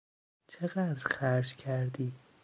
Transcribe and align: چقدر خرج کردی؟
چقدر 0.47 0.95
خرج 1.05 1.55
کردی؟ 1.55 2.11